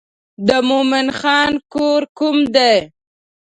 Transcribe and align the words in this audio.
د 0.47 0.49
مومن 0.67 1.07
خان 1.19 1.51
کور 1.73 2.01
کوم 2.17 2.37
دی. 2.55 2.75